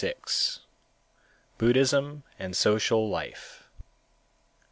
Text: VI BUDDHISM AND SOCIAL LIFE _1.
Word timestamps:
VI 0.03 0.15
BUDDHISM 1.59 2.23
AND 2.39 2.57
SOCIAL 2.57 3.07
LIFE 3.07 3.65
_1. 3.77 3.83